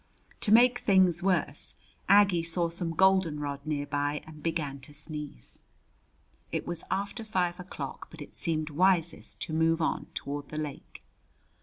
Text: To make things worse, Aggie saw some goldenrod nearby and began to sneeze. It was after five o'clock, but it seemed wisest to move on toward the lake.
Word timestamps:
To 0.39 0.51
make 0.51 0.79
things 0.79 1.21
worse, 1.21 1.75
Aggie 2.09 2.41
saw 2.41 2.69
some 2.69 2.95
goldenrod 2.95 3.67
nearby 3.67 4.23
and 4.25 4.41
began 4.41 4.79
to 4.79 4.95
sneeze. 4.95 5.59
It 6.51 6.65
was 6.65 6.83
after 6.89 7.23
five 7.23 7.59
o'clock, 7.59 8.07
but 8.09 8.19
it 8.19 8.33
seemed 8.33 8.71
wisest 8.71 9.39
to 9.43 9.53
move 9.53 9.79
on 9.79 10.07
toward 10.15 10.49
the 10.49 10.57
lake. 10.57 11.03